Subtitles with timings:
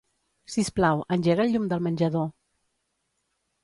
[0.53, 2.29] Sisplau, engega el llum del menjador.